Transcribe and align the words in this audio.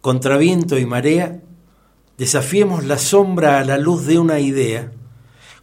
Contra 0.00 0.38
viento 0.38 0.78
y 0.78 0.86
marea, 0.86 1.42
desafiemos 2.16 2.84
la 2.84 2.98
sombra 2.98 3.60
a 3.60 3.64
la 3.64 3.76
luz 3.76 4.06
de 4.06 4.18
una 4.18 4.40
idea. 4.40 4.92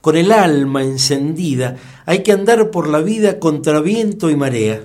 Con 0.00 0.16
el 0.16 0.32
alma 0.32 0.82
encendida 0.82 1.76
hay 2.04 2.22
que 2.24 2.32
andar 2.32 2.70
por 2.70 2.88
la 2.88 3.00
vida 3.00 3.38
contra 3.38 3.80
viento 3.80 4.30
y 4.30 4.36
marea. 4.36 4.84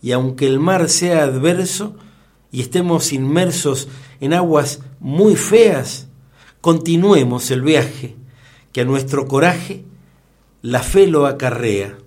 Y 0.00 0.12
aunque 0.12 0.46
el 0.46 0.60
mar 0.60 0.88
sea 0.88 1.24
adverso 1.24 1.96
y 2.52 2.60
estemos 2.60 3.12
inmersos 3.12 3.88
en 4.20 4.34
aguas 4.34 4.80
muy 5.00 5.34
feas, 5.34 6.06
continuemos 6.60 7.50
el 7.50 7.62
viaje, 7.62 8.16
que 8.72 8.82
a 8.82 8.84
nuestro 8.84 9.26
coraje 9.26 9.84
la 10.62 10.80
fe 10.80 11.08
lo 11.08 11.26
acarrea. 11.26 11.98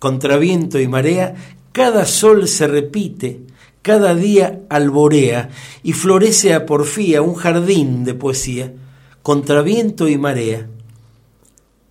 Contra 0.00 0.38
viento 0.38 0.80
y 0.80 0.88
marea, 0.88 1.34
cada 1.72 2.04
sol 2.04 2.48
se 2.48 2.66
repite, 2.66 3.42
cada 3.82 4.14
día 4.14 4.60
alborea 4.68 5.50
y 5.82 5.92
florece 5.92 6.54
a 6.54 6.66
porfía 6.66 7.22
un 7.22 7.34
jardín 7.34 8.04
de 8.04 8.14
poesía, 8.14 8.72
contra 9.22 9.62
viento 9.62 10.08
y 10.08 10.18
marea. 10.18 10.68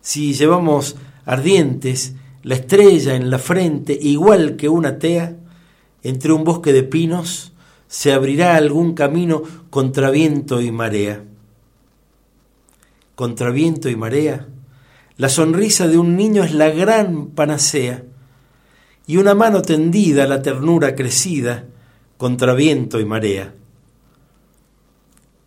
Si 0.00 0.34
llevamos 0.34 0.96
ardientes 1.24 2.14
la 2.42 2.54
estrella 2.54 3.16
en 3.16 3.30
la 3.30 3.38
frente, 3.38 3.98
igual 4.00 4.56
que 4.56 4.68
una 4.68 4.98
tea, 4.98 5.36
entre 6.02 6.32
un 6.32 6.44
bosque 6.44 6.72
de 6.72 6.84
pinos 6.84 7.52
se 7.88 8.12
abrirá 8.12 8.56
algún 8.56 8.94
camino 8.94 9.42
contra 9.70 10.10
viento 10.10 10.60
y 10.60 10.70
marea. 10.70 11.24
Contra 13.16 13.50
viento 13.50 13.88
y 13.88 13.96
marea, 13.96 14.46
la 15.16 15.28
sonrisa 15.28 15.88
de 15.88 15.98
un 15.98 16.16
niño 16.16 16.44
es 16.44 16.52
la 16.52 16.68
gran 16.70 17.28
panacea, 17.28 18.04
y 19.06 19.16
una 19.16 19.34
mano 19.34 19.62
tendida, 19.62 20.26
la 20.26 20.42
ternura 20.42 20.94
crecida, 20.94 21.66
contra 22.16 22.54
viento 22.54 23.00
y 23.00 23.04
marea. 23.04 23.54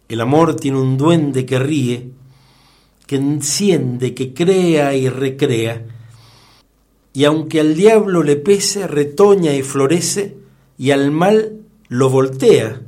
El 0.07 0.21
amor 0.21 0.55
tiene 0.55 0.79
un 0.79 0.97
duende 0.97 1.45
que 1.45 1.59
ríe, 1.59 2.11
que 3.05 3.15
enciende, 3.15 4.13
que 4.13 4.33
crea 4.33 4.95
y 4.95 5.09
recrea, 5.09 5.85
y 7.13 7.25
aunque 7.25 7.59
al 7.59 7.75
diablo 7.75 8.23
le 8.23 8.35
pese, 8.35 8.87
retoña 8.87 9.53
y 9.53 9.63
florece, 9.63 10.37
y 10.77 10.91
al 10.91 11.11
mal 11.11 11.61
lo 11.87 12.09
voltea. 12.09 12.81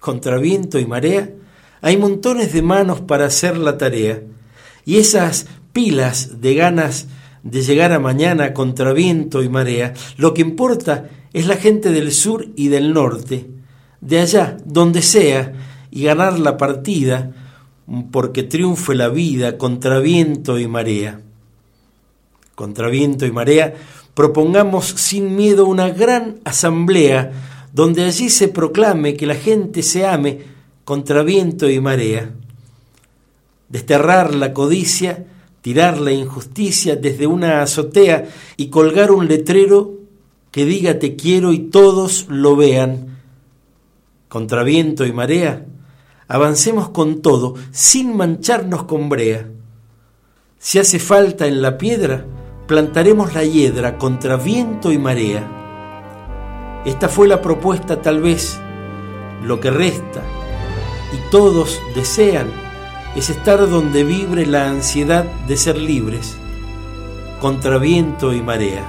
Contra 0.00 0.38
viento 0.38 0.78
y 0.78 0.86
marea, 0.86 1.30
hay 1.82 1.96
montones 1.96 2.52
de 2.52 2.62
manos 2.62 3.02
para 3.02 3.26
hacer 3.26 3.58
la 3.58 3.76
tarea, 3.78 4.22
y 4.84 4.96
esas 4.96 5.46
pilas 5.72 6.40
de 6.40 6.54
ganas 6.54 7.06
de 7.46 7.62
llegar 7.62 7.92
a 7.92 7.98
mañana 7.98 8.52
contra 8.52 8.92
viento 8.92 9.42
y 9.42 9.48
marea, 9.48 9.94
lo 10.16 10.34
que 10.34 10.42
importa 10.42 11.08
es 11.32 11.46
la 11.46 11.56
gente 11.56 11.90
del 11.90 12.12
sur 12.12 12.46
y 12.56 12.68
del 12.68 12.92
norte, 12.92 13.46
de 14.00 14.20
allá, 14.20 14.56
donde 14.64 15.02
sea, 15.02 15.52
y 15.90 16.02
ganar 16.02 16.38
la 16.38 16.56
partida, 16.56 17.32
porque 18.10 18.42
triunfe 18.42 18.94
la 18.94 19.08
vida 19.08 19.58
contra 19.58 20.00
viento 20.00 20.58
y 20.58 20.66
marea. 20.66 21.20
Contra 22.54 22.88
viento 22.88 23.26
y 23.26 23.30
marea, 23.30 23.74
propongamos 24.14 24.86
sin 24.86 25.36
miedo 25.36 25.66
una 25.66 25.90
gran 25.90 26.40
asamblea, 26.44 27.30
donde 27.72 28.04
allí 28.04 28.28
se 28.30 28.48
proclame 28.48 29.14
que 29.14 29.26
la 29.26 29.34
gente 29.34 29.82
se 29.82 30.06
ame 30.06 30.40
contra 30.84 31.22
viento 31.22 31.70
y 31.70 31.80
marea 31.80 32.32
desterrar 33.68 34.34
la 34.34 34.52
codicia, 34.52 35.24
tirar 35.66 35.98
la 35.98 36.12
injusticia 36.12 36.94
desde 36.94 37.26
una 37.26 37.60
azotea 37.60 38.28
y 38.56 38.68
colgar 38.68 39.10
un 39.10 39.26
letrero 39.26 39.94
que 40.52 40.64
diga 40.64 41.00
te 41.00 41.16
quiero 41.16 41.52
y 41.52 41.58
todos 41.58 42.26
lo 42.28 42.54
vean. 42.54 43.18
Contra 44.28 44.62
viento 44.62 45.04
y 45.04 45.12
marea, 45.12 45.66
avancemos 46.28 46.90
con 46.90 47.20
todo, 47.20 47.56
sin 47.72 48.16
mancharnos 48.16 48.84
con 48.84 49.08
brea. 49.08 49.48
Si 50.56 50.78
hace 50.78 51.00
falta 51.00 51.48
en 51.48 51.60
la 51.60 51.78
piedra, 51.78 52.24
plantaremos 52.68 53.34
la 53.34 53.42
hiedra 53.42 53.98
contra 53.98 54.36
viento 54.36 54.92
y 54.92 54.98
marea. 54.98 56.82
Esta 56.86 57.08
fue 57.08 57.26
la 57.26 57.42
propuesta 57.42 58.00
tal 58.00 58.20
vez, 58.20 58.56
lo 59.42 59.58
que 59.58 59.72
resta, 59.72 60.22
y 61.12 61.30
todos 61.32 61.80
desean 61.96 62.65
es 63.16 63.30
estar 63.30 63.68
donde 63.68 64.04
vibre 64.04 64.44
la 64.44 64.68
ansiedad 64.68 65.24
de 65.48 65.56
ser 65.56 65.78
libres, 65.78 66.36
contra 67.40 67.78
viento 67.78 68.34
y 68.34 68.42
marea. 68.42 68.84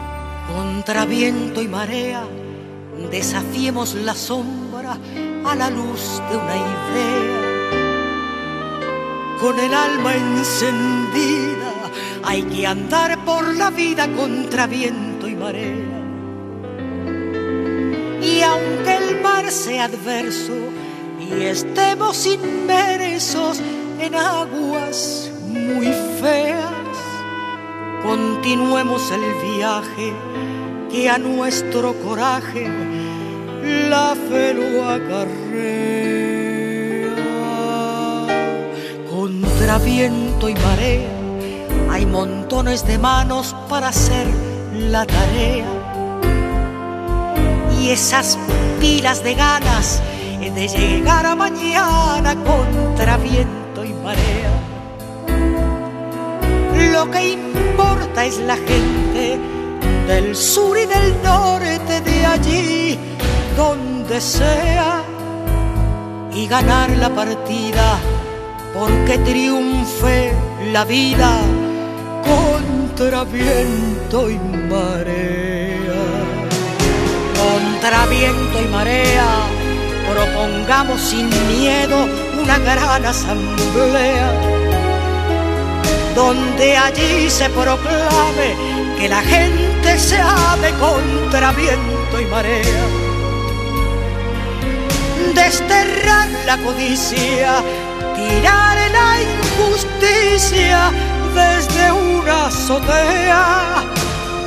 Contra 0.53 1.05
viento 1.05 1.61
y 1.61 1.69
marea, 1.69 2.25
desafiemos 3.09 3.95
la 3.95 4.13
sombra 4.13 4.97
a 5.45 5.55
la 5.55 5.69
luz 5.69 6.21
de 6.29 6.35
una 6.35 6.55
idea. 6.57 7.37
Con 9.39 9.57
el 9.59 9.73
alma 9.73 10.13
encendida 10.15 11.71
hay 12.23 12.43
que 12.43 12.67
andar 12.67 13.23
por 13.23 13.55
la 13.55 13.69
vida 13.69 14.09
contra 14.13 14.67
viento 14.67 15.25
y 15.29 15.35
marea. 15.35 16.03
Y 18.21 18.41
aunque 18.41 18.97
el 18.97 19.21
mar 19.21 19.49
sea 19.49 19.85
adverso 19.85 20.53
y 21.17 21.43
estemos 21.43 22.25
inmersos 22.25 23.61
en 23.99 24.15
aguas 24.15 25.29
muy 25.47 25.87
feas. 26.21 26.67
Continuemos 28.03 29.11
el 29.11 29.55
viaje 29.55 30.13
que 30.91 31.09
a 31.09 31.17
nuestro 31.17 31.93
coraje 32.01 32.67
la 33.89 34.15
fe 34.29 34.53
lo 34.53 34.89
acarrea. 34.89 35.27
Contra 39.09 39.77
viento 39.79 40.49
y 40.49 40.53
marea 40.55 41.09
hay 41.91 42.05
montones 42.05 42.85
de 42.85 42.97
manos 42.97 43.55
para 43.67 43.89
hacer 43.89 44.27
la 44.73 45.05
tarea. 45.05 45.65
Y 47.79 47.89
esas 47.89 48.37
pilas 48.79 49.23
de 49.23 49.33
ganas 49.35 50.01
de 50.57 50.67
llegar 50.67 51.25
a 51.25 51.35
mañana 51.35 52.35
contra 52.35 53.17
viento 53.17 53.66
lo 56.97 57.11
que 57.11 57.33
importa 57.33 58.25
es 58.25 58.39
la 58.39 58.55
gente 58.55 59.39
del 60.07 60.35
sur 60.35 60.75
y 60.77 60.85
del 60.85 61.21
norte, 61.21 62.01
de 62.01 62.25
allí 62.25 62.97
donde 63.55 64.19
sea, 64.19 65.03
y 66.33 66.47
ganar 66.47 66.89
la 66.97 67.09
partida 67.09 67.99
porque 68.73 69.19
triunfe 69.19 70.33
la 70.71 70.85
vida 70.85 71.41
contra 72.31 73.23
viento 73.25 74.29
y 74.29 74.39
marea. 74.69 76.03
Contra 77.41 78.05
viento 78.07 78.61
y 78.61 78.67
marea, 78.69 79.29
propongamos 80.11 80.99
sin 80.99 81.29
miedo 81.47 82.26
una 82.41 82.57
gran 82.59 83.05
asamblea 83.05 84.31
donde 86.15 86.75
allí 86.75 87.29
se 87.29 87.49
proclame 87.49 88.49
que 88.97 89.07
la 89.07 89.21
gente 89.21 89.99
se 89.99 90.19
ame 90.19 90.71
contra 90.79 91.51
viento 91.51 92.19
y 92.19 92.25
marea. 92.25 92.85
Desterrar 95.35 96.27
la 96.45 96.57
codicia, 96.57 97.61
tirar 98.15 98.77
la 98.97 99.09
injusticia 99.21 100.91
desde 101.35 101.91
una 101.91 102.47
azotea 102.47 103.83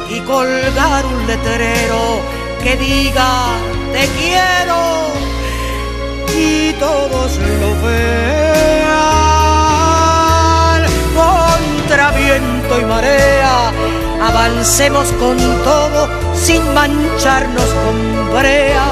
y 0.09 0.21
colgar 0.21 1.06
un 1.06 1.27
letrero 1.29 2.21
que 2.65 2.77
diga 2.77 3.31
te 3.93 4.09
quiero 4.19 4.89
y 6.40 6.72
todos 6.75 7.38
lo 7.60 7.70
vean. 7.82 8.00
Contra 11.14 12.10
viento 12.12 12.81
y 12.81 12.84
marea, 12.84 13.72
avancemos 14.22 15.08
con 15.12 15.37
todo 15.62 16.08
sin 16.34 16.62
mancharnos 16.72 17.70
con 17.82 17.96
brea. 18.32 18.88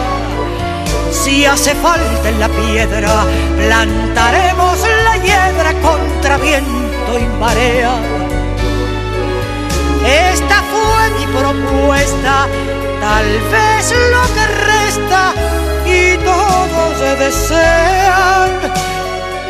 Si 1.10 1.46
hace 1.46 1.74
falta 1.76 2.28
en 2.28 2.40
la 2.40 2.48
piedra, 2.48 3.24
plantaremos 3.56 4.78
la 5.04 5.16
hiedra 5.16 5.72
contra 5.80 6.36
viento 6.36 7.18
y 7.18 7.26
marea. 7.40 7.94
Esta 10.32 10.62
fue 10.70 11.10
mi 11.18 11.26
propuesta, 11.38 12.46
tal 13.00 13.28
vez 13.52 13.94
lo 14.12 14.22
que 14.34 14.44
resta 14.64 15.47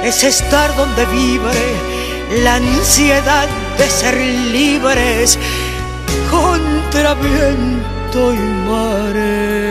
es 0.08 0.25
estar 0.25 0.75
donde 0.75 1.05
vibre 1.05 2.40
la 2.43 2.55
ansiedad 2.55 3.46
de 3.76 3.90
ser 3.90 4.16
libres 4.16 5.38
contra 6.31 7.12
viento 7.12 8.32
y 8.32 8.38
marea. 8.70 9.69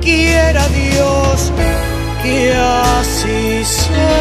Quiera 0.00 0.66
Dios 0.68 1.52
que 2.24 2.52
así 2.52 3.64
sea. 3.64 4.13